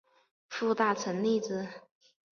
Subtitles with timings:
[0.49, 1.69] 副大臣贰之。